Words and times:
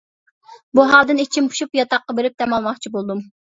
بۇ 0.79 0.85
ھالدىن 0.91 1.21
ئىچىم 1.25 1.51
پۇشۇپ، 1.53 1.79
ياتاققا 1.81 2.19
بېرىپ 2.23 2.43
دەم 2.43 2.59
ئالماقچى 2.61 2.95
بولدۇم. 2.99 3.25